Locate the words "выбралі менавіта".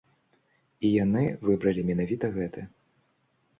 1.49-2.33